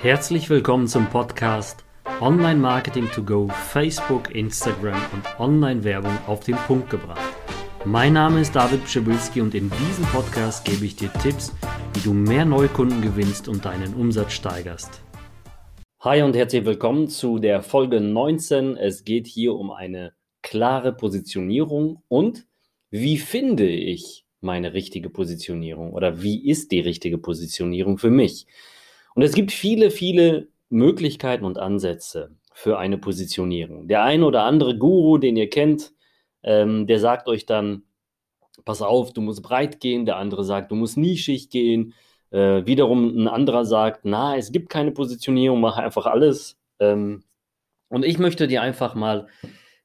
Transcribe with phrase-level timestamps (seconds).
[0.00, 1.84] Herzlich willkommen zum Podcast
[2.20, 7.34] Online Marketing to Go, Facebook, Instagram und Online-Werbung auf den Punkt gebracht.
[7.84, 11.52] Mein Name ist David Pschibilski und in diesem Podcast gebe ich dir Tipps,
[11.94, 15.02] wie du mehr Neukunden gewinnst und deinen Umsatz steigerst.
[15.98, 18.76] Hi und herzlich willkommen zu der Folge 19.
[18.76, 20.12] Es geht hier um eine
[20.42, 22.46] klare Positionierung und
[22.90, 28.46] wie finde ich meine richtige Positionierung oder wie ist die richtige Positionierung für mich?
[29.14, 33.88] Und es gibt viele, viele Möglichkeiten und Ansätze für eine Positionierung.
[33.88, 35.92] Der eine oder andere Guru, den ihr kennt,
[36.42, 37.82] ähm, der sagt euch dann,
[38.64, 40.06] pass auf, du musst breit gehen.
[40.06, 41.94] Der andere sagt, du musst nischig gehen.
[42.30, 46.58] Äh, wiederum ein anderer sagt, na, es gibt keine Positionierung, mach einfach alles.
[46.78, 47.22] Ähm,
[47.88, 49.28] und ich möchte dir einfach mal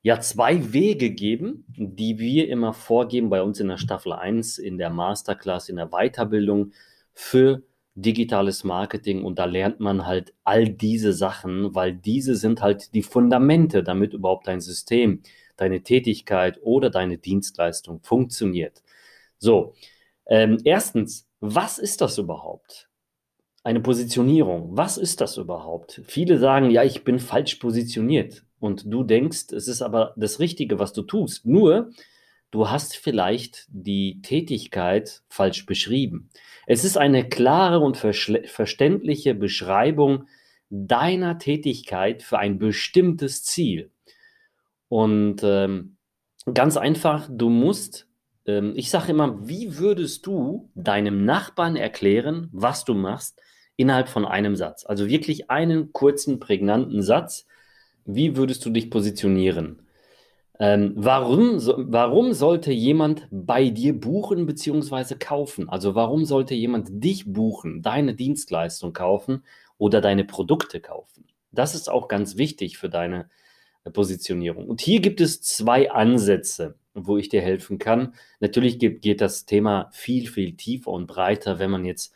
[0.01, 4.77] ja zwei Wege geben, die wir immer vorgeben bei uns in der Staffel 1, in
[4.77, 6.73] der Masterclass, in der Weiterbildung
[7.13, 7.63] für
[7.95, 13.03] digitales Marketing und da lernt man halt all diese Sachen, weil diese sind halt die
[13.03, 15.21] Fundamente, damit überhaupt dein System,
[15.57, 18.81] deine Tätigkeit oder deine Dienstleistung funktioniert.
[19.37, 19.75] So,
[20.25, 22.89] ähm, erstens, was ist das überhaupt?
[23.63, 24.75] Eine Positionierung.
[24.75, 26.01] Was ist das überhaupt?
[26.05, 30.79] Viele sagen, ja, ich bin falsch positioniert und du denkst, es ist aber das Richtige,
[30.79, 31.45] was du tust.
[31.45, 31.91] Nur,
[32.53, 36.29] du hast vielleicht die Tätigkeit falsch beschrieben.
[36.67, 40.27] Es ist eine klare und verständliche Beschreibung
[40.69, 43.89] deiner Tätigkeit für ein bestimmtes Ziel.
[44.87, 45.97] Und ähm,
[46.53, 48.07] ganz einfach, du musst,
[48.45, 53.41] ähm, ich sage immer, wie würdest du deinem Nachbarn erklären, was du machst,
[53.77, 54.85] innerhalb von einem Satz?
[54.85, 57.47] Also wirklich einen kurzen, prägnanten Satz.
[58.05, 59.87] Wie würdest du dich positionieren?
[60.63, 65.15] Ähm, warum, so, warum sollte jemand bei dir buchen bzw.
[65.15, 65.67] kaufen?
[65.67, 69.43] Also warum sollte jemand dich buchen, deine Dienstleistung kaufen
[69.77, 71.27] oder deine Produkte kaufen?
[71.51, 73.29] Das ist auch ganz wichtig für deine
[73.83, 74.69] äh, Positionierung.
[74.69, 78.13] Und hier gibt es zwei Ansätze, wo ich dir helfen kann.
[78.39, 82.13] Natürlich geht, geht das Thema viel, viel tiefer und breiter, wenn man jetzt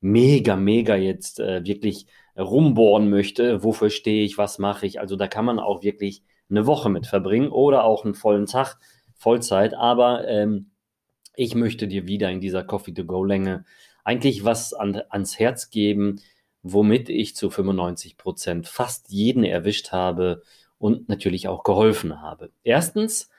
[0.00, 3.62] mega, mega jetzt äh, wirklich rumbohren möchte.
[3.62, 4.36] Wofür stehe ich?
[4.36, 4.98] Was mache ich?
[4.98, 8.78] Also da kann man auch wirklich eine Woche mit verbringen oder auch einen vollen Tag,
[9.14, 9.74] Vollzeit.
[9.74, 10.70] Aber ähm,
[11.36, 13.64] ich möchte dir wieder in dieser Coffee-to-Go-Länge
[14.04, 16.20] eigentlich was an, ans Herz geben,
[16.62, 20.42] womit ich zu 95 Prozent fast jeden erwischt habe
[20.78, 22.50] und natürlich auch geholfen habe.
[22.62, 23.30] Erstens,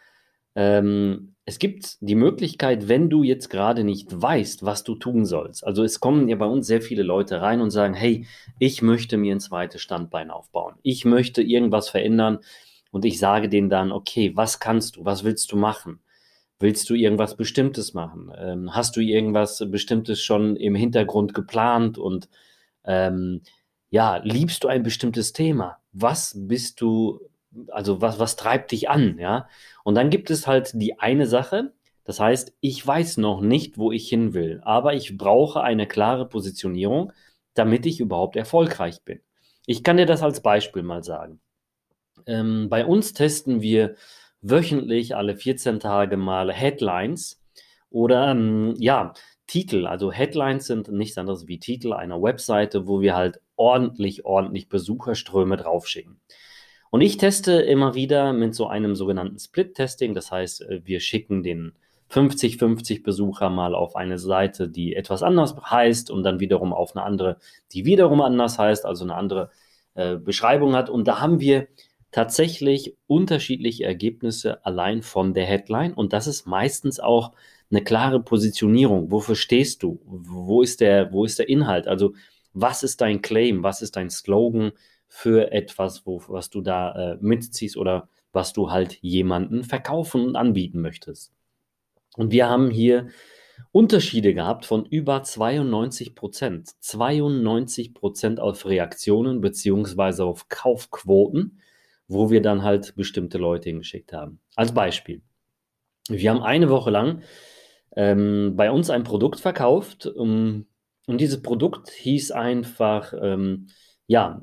[0.55, 5.65] ähm, es gibt die Möglichkeit, wenn du jetzt gerade nicht weißt, was du tun sollst.
[5.65, 8.25] Also es kommen ja bei uns sehr viele Leute rein und sagen, hey,
[8.57, 10.75] ich möchte mir ein zweites Standbein aufbauen.
[10.81, 12.39] Ich möchte irgendwas verändern
[12.95, 15.99] und ich sage denen dann, okay, was kannst du, was willst du machen?
[16.59, 18.31] Willst du irgendwas Bestimmtes machen?
[18.37, 22.29] Ähm, hast du irgendwas Bestimmtes schon im Hintergrund geplant und
[22.85, 23.41] ähm,
[23.89, 25.79] ja, liebst du ein bestimmtes Thema?
[25.91, 27.19] Was bist du,
[27.67, 29.49] also was, was treibt dich an, ja?
[29.83, 31.73] Und dann gibt es halt die eine Sache,
[32.05, 36.29] das heißt, ich weiß noch nicht, wo ich hin will, aber ich brauche eine klare
[36.29, 37.11] Positionierung,
[37.55, 39.19] damit ich überhaupt erfolgreich bin.
[39.65, 41.41] Ich kann dir das als Beispiel mal sagen.
[42.27, 43.95] Ähm, bei uns testen wir
[44.41, 47.41] wöchentlich alle 14 Tage mal Headlines
[47.89, 49.13] oder ähm, ja,
[49.47, 49.87] Titel.
[49.87, 55.57] Also Headlines sind nichts anderes wie Titel einer Webseite, wo wir halt ordentlich, ordentlich Besucherströme
[55.57, 56.19] draufschicken.
[56.89, 60.13] Und ich teste immer wieder mit so einem sogenannten Split-Testing.
[60.13, 61.73] Das heißt, äh, wir schicken den
[62.09, 67.03] 50-50 Besucher mal auf eine Seite, die etwas anders heißt und dann wiederum auf eine
[67.03, 67.37] andere,
[67.71, 69.49] die wiederum anders heißt, also eine andere
[69.95, 70.89] äh, Beschreibung hat.
[70.89, 71.67] Und da haben wir
[72.15, 77.33] tatsächlich unterschiedliche Ergebnisse allein von der Headline und das ist meistens auch
[77.69, 79.11] eine klare Positionierung.
[79.11, 79.99] Wofür stehst du?
[80.05, 81.89] Wo ist der, wo ist der Inhalt?
[81.89, 82.13] Also
[82.53, 83.63] was ist dein Claim?
[83.63, 84.71] Was ist dein Slogan
[85.09, 90.37] für etwas, wo, was du da äh, mitziehst oder was du halt jemanden verkaufen und
[90.37, 91.33] anbieten möchtest?
[92.15, 93.09] Und wir haben hier
[93.73, 96.69] Unterschiede gehabt von über 92 Prozent.
[96.79, 101.59] 92 Prozent auf Reaktionen beziehungsweise auf Kaufquoten
[102.07, 104.39] wo wir dann halt bestimmte Leute hingeschickt haben.
[104.55, 105.21] Als Beispiel.
[106.07, 107.23] Wir haben eine Woche lang
[107.95, 110.67] ähm, bei uns ein Produkt verkauft um,
[111.07, 113.67] und dieses Produkt hieß einfach, ähm,
[114.07, 114.41] ja,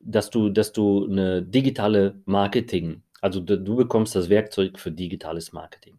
[0.00, 5.52] dass du, dass du eine digitale Marketing, also du, du bekommst das Werkzeug für digitales
[5.52, 5.98] Marketing.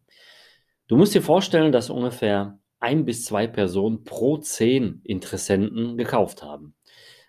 [0.87, 6.75] Du musst dir vorstellen, dass ungefähr ein bis zwei Personen pro zehn Interessenten gekauft haben.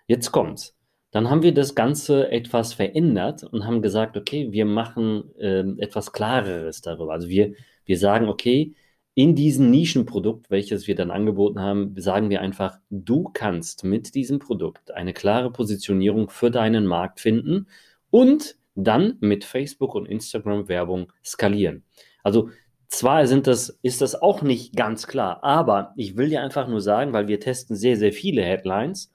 [0.05, 0.76] Jetzt kommt's.
[1.17, 6.11] Dann haben wir das Ganze etwas verändert und haben gesagt, okay, wir machen äh, etwas
[6.11, 7.13] Klareres darüber.
[7.13, 7.55] Also wir,
[7.85, 8.75] wir sagen, okay,
[9.15, 14.37] in diesem Nischenprodukt, welches wir dann angeboten haben, sagen wir einfach, du kannst mit diesem
[14.37, 17.65] Produkt eine klare Positionierung für deinen Markt finden
[18.11, 21.83] und dann mit Facebook und Instagram Werbung skalieren.
[22.21, 22.51] Also
[22.89, 26.81] zwar sind das, ist das auch nicht ganz klar, aber ich will dir einfach nur
[26.81, 29.11] sagen, weil wir testen sehr, sehr viele Headlines,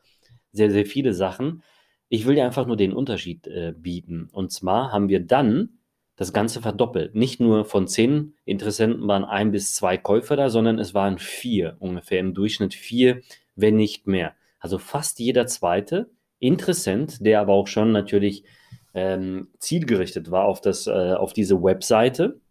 [0.51, 1.63] sehr, sehr viele Sachen.
[2.13, 4.29] Ich will dir einfach nur den Unterschied äh, bieten.
[4.33, 5.79] Und zwar haben wir dann
[6.15, 7.15] das Ganze verdoppelt.
[7.15, 11.79] Nicht nur von zehn Interessenten waren ein bis zwei Käufer da, sondern es waren vier,
[11.79, 13.23] ungefähr im Durchschnitt vier,
[13.57, 14.35] wenn nicht mehr.
[14.59, 18.45] Also fast jeder zweite Interessent, der aber auch schon natürlich
[18.93, 22.43] ähm, zielgerichtet war auf, das, äh, auf diese Webseite,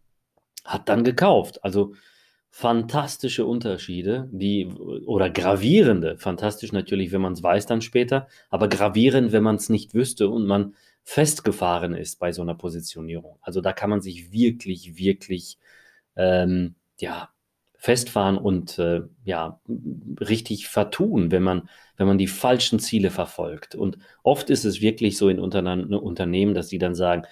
[0.65, 1.63] hat dann gekauft.
[1.63, 1.93] Also
[2.51, 9.31] fantastische Unterschiede, die oder gravierende, fantastisch natürlich, wenn man es weiß dann später, aber gravierend,
[9.31, 13.37] wenn man es nicht wüsste und man festgefahren ist bei so einer Positionierung.
[13.41, 15.57] Also da kann man sich wirklich, wirklich
[16.17, 17.29] ähm, ja,
[17.77, 19.59] festfahren und äh, ja,
[20.19, 23.75] richtig vertun, wenn man, wenn man die falschen Ziele verfolgt.
[23.75, 27.23] Und oft ist es wirklich so in Unternehmen, dass sie dann sagen,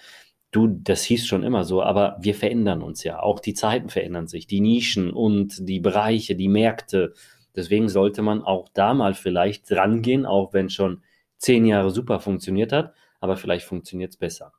[0.50, 3.20] du, das hieß schon immer so, aber wir verändern uns ja.
[3.20, 7.14] Auch die Zeiten verändern sich, die Nischen und die Bereiche, die Märkte.
[7.54, 11.02] Deswegen sollte man auch da mal vielleicht rangehen, auch wenn schon
[11.38, 14.52] zehn Jahre super funktioniert hat, aber vielleicht funktioniert es besser.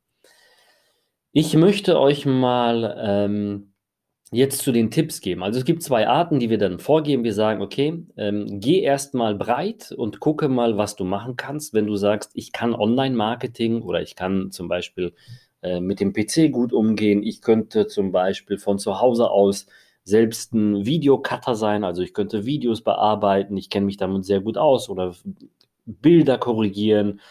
[1.31, 3.71] Ich möchte euch mal ähm,
[4.31, 5.43] jetzt zu den Tipps geben.
[5.43, 7.23] Also es gibt zwei Arten, die wir dann vorgeben.
[7.23, 11.85] Wir sagen, okay, ähm, geh erstmal breit und gucke mal, was du machen kannst, wenn
[11.85, 15.13] du sagst, ich kann Online-Marketing oder ich kann zum Beispiel
[15.63, 17.21] mit dem PC gut umgehen.
[17.21, 19.67] Ich könnte zum Beispiel von zu Hause aus
[20.03, 24.57] selbst ein Videocutter sein, also ich könnte Videos bearbeiten, ich kenne mich damit sehr gut
[24.57, 25.15] aus oder
[25.85, 27.21] Bilder korrigieren,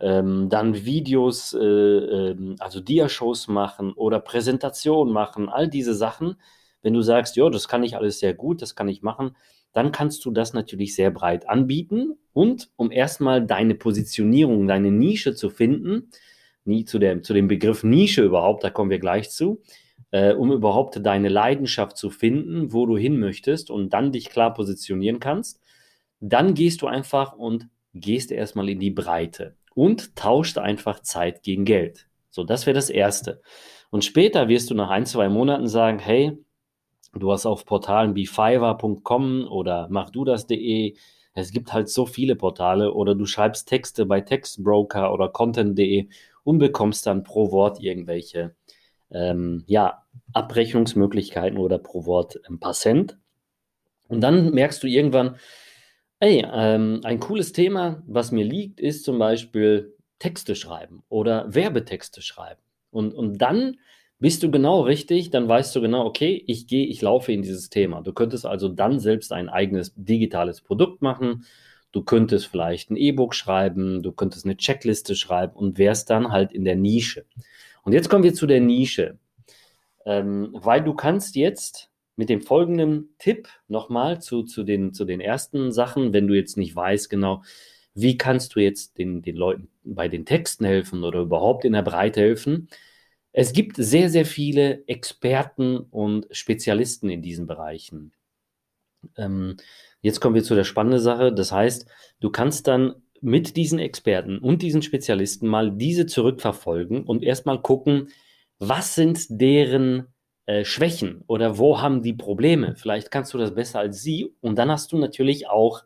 [0.00, 6.36] ähm, dann Videos, äh, äh, also Dia-Shows machen oder Präsentationen machen, all diese Sachen.
[6.82, 9.36] Wenn du sagst, ja, das kann ich alles sehr gut, das kann ich machen,
[9.72, 15.34] dann kannst du das natürlich sehr breit anbieten und um erstmal deine Positionierung, deine Nische
[15.34, 16.10] zu finden,
[16.64, 19.62] nie zu, der, zu dem Begriff Nische überhaupt, da kommen wir gleich zu,
[20.10, 24.54] äh, um überhaupt deine Leidenschaft zu finden, wo du hin möchtest und dann dich klar
[24.54, 25.60] positionieren kannst.
[26.20, 31.64] Dann gehst du einfach und gehst erstmal in die Breite und tauscht einfach Zeit gegen
[31.64, 32.06] Geld.
[32.30, 33.42] So, das wäre das Erste.
[33.90, 36.38] Und später wirst du nach ein, zwei Monaten sagen, hey,
[37.12, 40.96] du hast auf Portalen wie fiverr.com oder machdudas.de,
[41.34, 46.08] es gibt halt so viele Portale oder du schreibst Texte bei Textbroker oder content.de
[46.44, 48.54] und bekommst dann pro Wort irgendwelche
[49.10, 53.18] ähm, ja, Abrechnungsmöglichkeiten oder pro Wort ein paar Cent.
[54.08, 55.36] Und dann merkst du irgendwann,
[56.20, 62.22] ey, ähm, ein cooles Thema, was mir liegt, ist zum Beispiel Texte schreiben oder Werbetexte
[62.22, 62.60] schreiben.
[62.90, 63.78] Und, und dann
[64.22, 67.68] bist du genau richtig, dann weißt du genau, okay, ich gehe, ich laufe in dieses
[67.68, 68.00] Thema.
[68.00, 71.44] Du könntest also dann selbst ein eigenes digitales Produkt machen
[71.92, 76.52] Du könntest vielleicht ein E-Book schreiben, du könntest eine Checkliste schreiben und wärst dann halt
[76.52, 77.26] in der Nische.
[77.82, 79.18] Und jetzt kommen wir zu der Nische,
[80.06, 85.20] ähm, weil du kannst jetzt mit dem folgenden Tipp nochmal zu, zu, den, zu den
[85.20, 87.42] ersten Sachen, wenn du jetzt nicht weißt genau,
[87.94, 91.82] wie kannst du jetzt den, den Leuten bei den Texten helfen oder überhaupt in der
[91.82, 92.68] Breite helfen.
[93.32, 98.12] Es gibt sehr, sehr viele Experten und Spezialisten in diesen Bereichen.
[99.16, 99.56] Ähm,
[100.02, 101.32] Jetzt kommen wir zu der spannenden Sache.
[101.32, 101.86] Das heißt,
[102.20, 108.08] du kannst dann mit diesen Experten und diesen Spezialisten mal diese zurückverfolgen und erstmal gucken,
[108.58, 110.08] was sind deren
[110.46, 112.74] äh, Schwächen oder wo haben die Probleme.
[112.74, 115.84] Vielleicht kannst du das besser als sie und dann hast du natürlich auch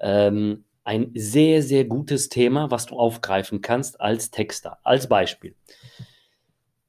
[0.00, 4.78] ähm, ein sehr, sehr gutes Thema, was du aufgreifen kannst als Texter.
[4.84, 5.54] Als Beispiel.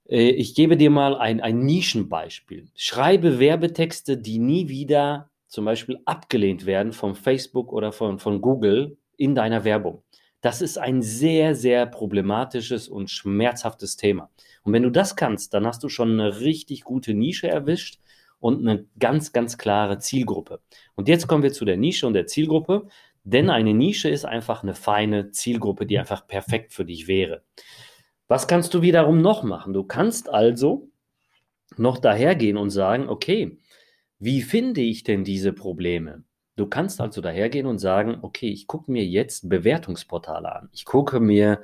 [0.10, 2.68] Äh, ich gebe dir mal ein, ein Nischenbeispiel.
[2.76, 8.98] Schreibe Werbetexte, die nie wieder zum Beispiel abgelehnt werden von Facebook oder von, von Google
[9.18, 10.04] in deiner Werbung.
[10.42, 14.30] Das ist ein sehr, sehr problematisches und schmerzhaftes Thema.
[14.64, 18.00] Und wenn du das kannst, dann hast du schon eine richtig gute Nische erwischt
[18.40, 20.60] und eine ganz, ganz klare Zielgruppe.
[20.96, 22.88] Und jetzt kommen wir zu der Nische und der Zielgruppe,
[23.24, 27.42] denn eine Nische ist einfach eine feine Zielgruppe, die einfach perfekt für dich wäre.
[28.28, 29.74] Was kannst du wiederum noch machen?
[29.74, 30.90] Du kannst also
[31.78, 33.60] noch dahergehen und sagen, okay,
[34.20, 36.24] wie finde ich denn diese Probleme?
[36.56, 40.70] Du kannst also dahergehen und sagen, okay, ich gucke mir jetzt Bewertungsportale an.
[40.72, 41.62] Ich gucke mir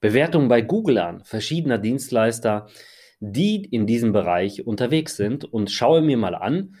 [0.00, 2.68] Bewertungen bei Google an, verschiedener Dienstleister,
[3.20, 6.76] die in diesem Bereich unterwegs sind und schaue mir mal an,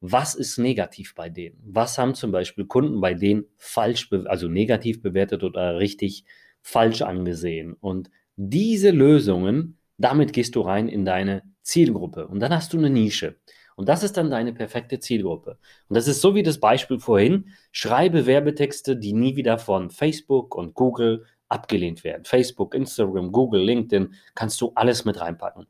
[0.00, 1.60] was ist negativ bei denen?
[1.64, 6.24] Was haben zum Beispiel Kunden bei denen falsch, also negativ bewertet oder richtig
[6.60, 7.74] falsch angesehen?
[7.74, 12.90] Und diese Lösungen, damit gehst du rein in deine Zielgruppe und dann hast du eine
[12.90, 13.36] Nische.
[13.76, 15.58] Und das ist dann deine perfekte Zielgruppe.
[15.88, 17.52] Und das ist so wie das Beispiel vorhin.
[17.70, 22.24] Schreibe Werbetexte, die nie wieder von Facebook und Google abgelehnt werden.
[22.24, 25.66] Facebook, Instagram, Google, LinkedIn, kannst du alles mit reinpacken.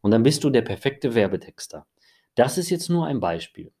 [0.00, 1.86] Und dann bist du der perfekte Werbetexter.
[2.34, 3.72] Das ist jetzt nur ein Beispiel.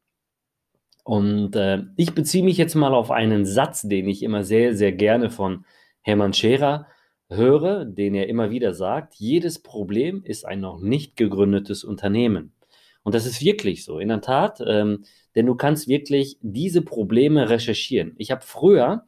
[1.04, 4.92] Und äh, ich beziehe mich jetzt mal auf einen Satz, den ich immer sehr, sehr
[4.92, 5.64] gerne von
[6.00, 6.88] Hermann Scherer
[7.28, 12.52] höre, den er immer wieder sagt, jedes Problem ist ein noch nicht gegründetes Unternehmen.
[13.02, 15.04] Und das ist wirklich so, in der Tat, ähm,
[15.34, 18.14] denn du kannst wirklich diese Probleme recherchieren.
[18.18, 19.06] Ich habe früher,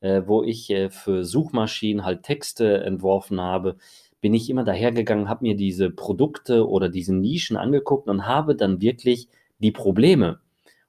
[0.00, 3.76] äh, wo ich äh, für Suchmaschinen halt Texte entworfen habe,
[4.20, 8.80] bin ich immer dahergegangen, habe mir diese Produkte oder diese Nischen angeguckt und habe dann
[8.80, 10.40] wirklich die Probleme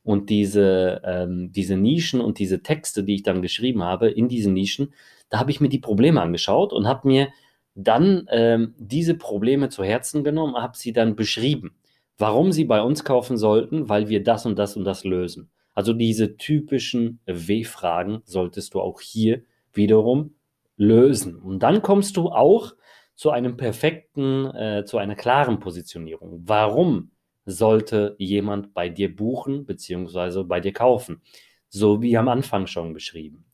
[0.04, 4.54] und diese, ähm, diese Nischen und diese Texte, die ich dann geschrieben habe in diesen
[4.54, 4.94] Nischen,
[5.30, 7.30] da habe ich mir die Probleme angeschaut und habe mir
[7.76, 11.76] dann ähm, diese Probleme zu Herzen genommen, habe sie dann beschrieben,
[12.18, 15.50] warum sie bei uns kaufen sollten, weil wir das und das und das lösen.
[15.74, 20.36] Also diese typischen W-Fragen solltest du auch hier wiederum
[20.76, 21.36] lösen.
[21.38, 22.74] Und dann kommst du auch
[23.16, 26.42] zu einem perfekten, äh, zu einer klaren Positionierung.
[26.46, 27.12] Warum
[27.46, 30.44] sollte jemand bei dir buchen bzw.
[30.44, 31.22] bei dir kaufen?
[31.70, 33.46] So wie am Anfang schon beschrieben.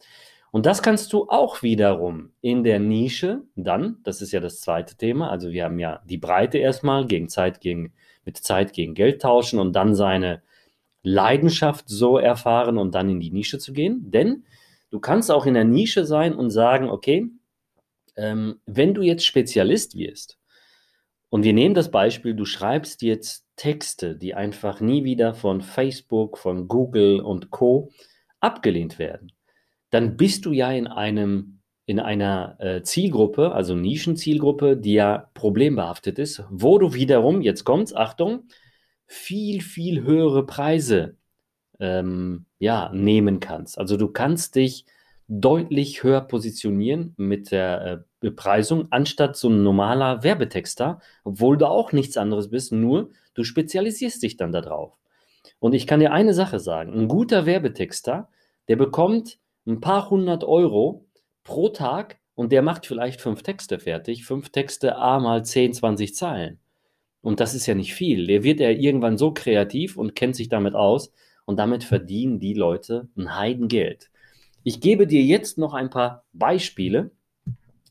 [0.55, 4.95] Und das kannst du auch wiederum in der Nische dann, das ist ja das zweite
[4.95, 7.91] Thema, also wir haben ja die Breite erstmal gegen Zeit gegen,
[8.24, 10.43] mit Zeit gegen Geld tauschen und dann seine
[11.03, 14.09] Leidenschaft so erfahren und dann in die Nische zu gehen.
[14.12, 14.45] Denn
[14.91, 17.29] du kannst auch in der Nische sein und sagen, okay,
[18.15, 20.39] ähm, wenn du jetzt Spezialist wirst,
[21.27, 26.38] und wir nehmen das Beispiel, du schreibst jetzt Texte, die einfach nie wieder von Facebook,
[26.38, 27.91] von Google und Co
[28.39, 29.33] abgelehnt werden
[29.96, 36.20] dann bist du ja in einem in einer äh, Zielgruppe, also Nischenzielgruppe, die ja problembehaftet
[36.20, 38.50] ist, wo du wiederum, jetzt kommt's, Achtung,
[39.08, 41.16] viel, viel höhere Preise
[41.80, 43.78] ähm, ja, nehmen kannst.
[43.78, 44.86] Also du kannst dich
[45.30, 51.94] deutlich höher positionieren mit der äh, Bepreisung, anstatt so ein normaler Werbetexter, obwohl du auch
[51.94, 54.98] nichts anderes bist, nur du spezialisierst dich dann darauf.
[55.60, 58.28] Und ich kann dir eine Sache sagen, ein guter Werbetexter,
[58.68, 61.05] der bekommt ein paar hundert Euro
[61.43, 64.25] pro Tag und der macht vielleicht fünf Texte fertig.
[64.25, 66.60] Fünf Texte A mal 10, 20 Zeilen.
[67.22, 68.27] Und das ist ja nicht viel.
[68.27, 71.12] Der wird ja irgendwann so kreativ und kennt sich damit aus
[71.45, 74.12] und damit verdienen die Leute ein Heidengeld.
[74.63, 77.12] Ich gebe dir jetzt noch ein paar Beispiele.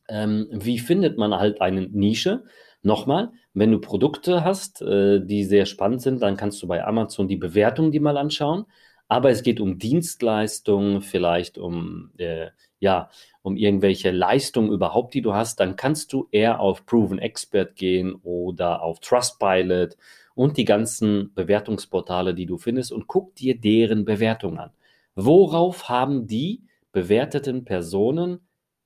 [0.09, 2.45] Ähm, wie findet man halt eine Nische?
[2.83, 7.29] Nochmal, wenn du Produkte hast, äh, die sehr spannend sind, dann kannst du bei Amazon
[7.29, 8.67] die Bewertung die mal anschauen
[9.15, 12.49] aber es geht um Dienstleistungen, vielleicht um, äh,
[12.81, 13.11] ja,
[13.43, 18.17] um irgendwelche Leistungen überhaupt, die du hast, dann kannst du eher auf Proven Expert gehen
[18.25, 19.97] oder auf Trustpilot
[20.35, 24.73] und die ganzen Bewertungsportale, die du findest und guck dir deren Bewertung an.
[25.15, 28.41] Worauf haben die bewerteten Personen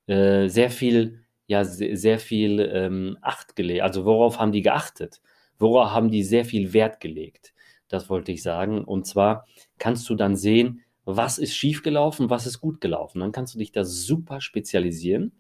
[0.08, 3.80] äh, sehr viel, ja, sehr, sehr viel ähm, Acht gelegt?
[3.80, 5.22] Also worauf haben die geachtet?
[5.58, 7.54] Worauf haben die sehr viel Wert gelegt?
[7.88, 8.84] Das wollte ich sagen.
[8.84, 9.46] Und zwar
[9.78, 13.20] kannst du dann sehen, was ist schiefgelaufen, was ist gut gelaufen.
[13.20, 15.32] Dann kannst du dich da super spezialisieren.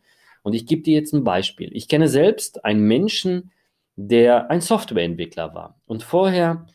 [0.42, 1.70] Und ich gebe dir jetzt ein Beispiel.
[1.74, 3.50] Ich kenne selbst einen Menschen,
[3.96, 6.66] der ein Softwareentwickler war und vorher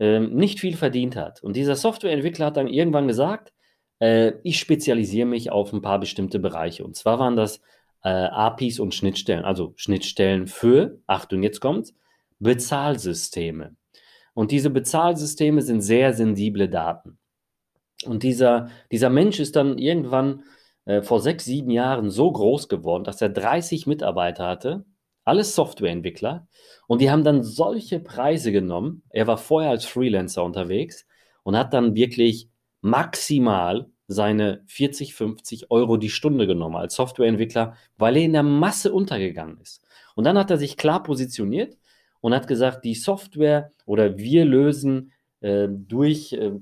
[0.00, 1.42] ähm, nicht viel verdient hat.
[1.42, 3.52] Und dieser Softwareentwickler hat dann irgendwann gesagt,
[4.00, 6.82] äh, ich spezialisiere mich auf ein paar bestimmte Bereiche.
[6.84, 7.60] Und zwar waren das
[8.02, 11.94] äh, APIs und Schnittstellen, also Schnittstellen für, Achtung, jetzt kommt's,
[12.38, 13.76] Bezahlsysteme.
[14.34, 17.18] Und diese Bezahlsysteme sind sehr sensible Daten.
[18.04, 20.44] Und dieser, dieser Mensch ist dann irgendwann
[20.84, 24.84] äh, vor sechs, sieben Jahren so groß geworden, dass er 30 Mitarbeiter hatte,
[25.24, 26.48] alles Softwareentwickler.
[26.86, 29.02] Und die haben dann solche Preise genommen.
[29.10, 31.06] Er war vorher als Freelancer unterwegs
[31.42, 32.48] und hat dann wirklich
[32.80, 38.92] maximal seine 40, 50 Euro die Stunde genommen als Softwareentwickler, weil er in der Masse
[38.92, 39.84] untergegangen ist.
[40.16, 41.76] Und dann hat er sich klar positioniert
[42.20, 46.52] und hat gesagt, die Software oder wir lösen äh, durch äh,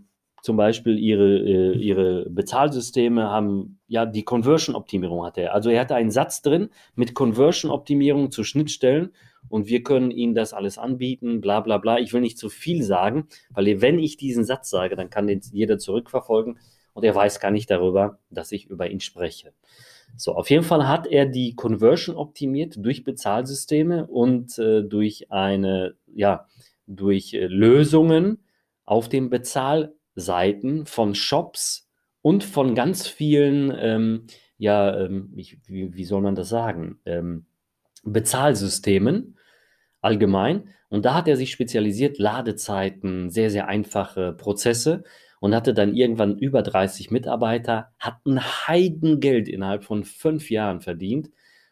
[0.43, 5.55] zum Beispiel ihre, äh, ihre Bezahlsysteme haben, ja, die Conversion-Optimierung hat er.
[5.55, 9.13] Also er hatte einen Satz drin mit Conversion-Optimierung zu Schnittstellen
[9.49, 11.99] und wir können ihnen das alles anbieten, bla bla bla.
[11.99, 15.41] Ich will nicht zu viel sagen, weil wenn ich diesen Satz sage, dann kann den
[15.53, 16.59] jeder zurückverfolgen
[16.93, 19.53] und er weiß gar nicht darüber, dass ich über ihn spreche.
[20.17, 25.95] So, auf jeden Fall hat er die Conversion optimiert durch Bezahlsysteme und äh, durch eine,
[26.07, 26.47] ja,
[26.87, 28.39] durch äh, Lösungen
[28.85, 31.89] auf den Bezahlseiten von Shops
[32.23, 37.47] und von ganz vielen, ähm, ja, ähm, ich, wie, wie, soll man das sagen, ähm,
[38.05, 39.37] Bezahlsystemen.
[40.01, 40.71] allgemein.
[40.89, 45.05] Und da hat er sich spezialisiert, Ladezeiten, sehr, sehr einfache Prozesse
[45.41, 51.31] und hatte dann irgendwann über 30 Mitarbeiter, hat ein Heidengeld innerhalb von fünf Jahren verdient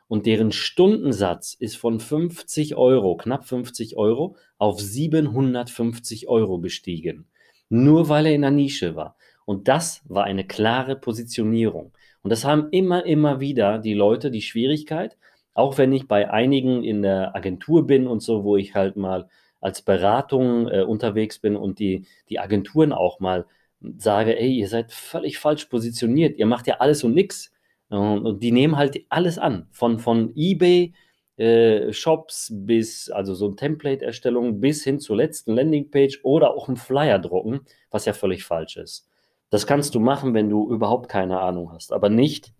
[0.09, 7.27] und deren Stundensatz ist von 50 Euro, knapp 50 Euro, auf 750 Euro gestiegen.
[7.69, 9.17] Nur weil er in der Nische war.
[9.45, 11.93] Und das war eine klare Positionierung.
[12.23, 15.17] Und das haben immer, immer wieder die Leute die Schwierigkeit,
[15.55, 19.29] auch wenn ich bei einigen in der Agentur bin und so, wo ich halt mal
[19.61, 23.47] als Beratung äh, unterwegs bin und die, die Agenturen auch mal
[23.81, 27.53] sage, ey, ihr seid völlig falsch positioniert, ihr macht ja alles und nix.
[27.89, 30.93] Und, die nehmen halt alles an, von, von eBay,
[31.37, 36.77] äh, Shops bis, also so ein Template-Erstellung bis hin zur letzten Landingpage oder auch ein
[36.77, 39.09] Flyer drucken, was ja völlig falsch ist.
[39.51, 42.53] Das kannst du machen, wenn du überhaupt keine Ahnung hast, aber nicht,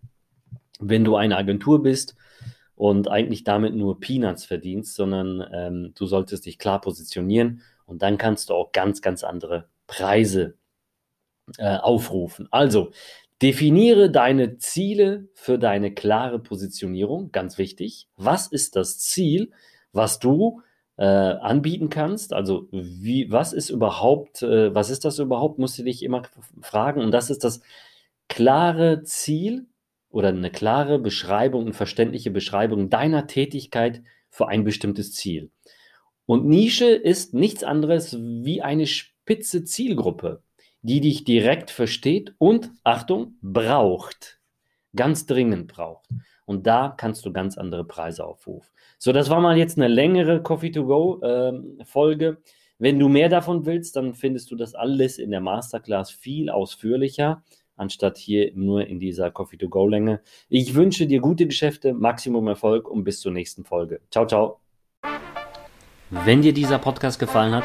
[0.79, 2.17] wenn du eine Agentur bist
[2.77, 8.19] und eigentlich damit nur Peanuts verdienst, sondern ähm, du solltest dich klar positionieren und dann
[8.19, 10.55] kannst du auch ganz, ganz andere Preise
[11.59, 12.49] äh, aufrufen.
[12.51, 12.91] Also,
[13.43, 18.09] definiere deine Ziele für deine klare Positionierung, ganz wichtig.
[18.17, 19.51] Was ist das Ziel,
[19.93, 20.63] was du
[20.97, 22.33] äh, anbieten kannst?
[22.33, 26.23] Also, wie, was ist überhaupt, äh, was ist das überhaupt, musst du dich immer
[26.63, 27.01] fragen.
[27.01, 27.61] Und das ist das
[28.29, 29.67] klare Ziel
[30.11, 35.51] oder eine klare Beschreibung, eine verständliche Beschreibung deiner Tätigkeit für ein bestimmtes Ziel.
[36.27, 40.43] Und Nische ist nichts anderes wie eine spitze Zielgruppe
[40.87, 44.41] die dich direkt versteht und, Achtung, braucht.
[44.95, 46.09] Ganz dringend braucht.
[46.45, 48.71] Und da kannst du ganz andere Preise aufrufen.
[48.97, 52.39] So, das war mal jetzt eine längere Coffee to Go äh, Folge.
[52.79, 57.43] Wenn du mehr davon willst, dann findest du das alles in der Masterclass viel ausführlicher,
[57.75, 60.21] anstatt hier nur in dieser Coffee to Go Länge.
[60.49, 64.03] Ich wünsche dir gute Geschäfte, Maximum Erfolg und bis zur nächsten Folge.
[64.13, 64.61] Ciao, ciao.
[66.11, 67.65] Wenn dir dieser Podcast gefallen hat,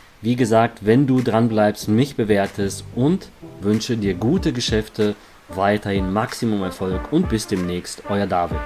[0.21, 3.29] wie gesagt, wenn du dran bleibst, mich bewertest und
[3.59, 5.15] wünsche dir gute Geschäfte,
[5.49, 8.59] weiterhin Maximum Erfolg und bis demnächst, euer David.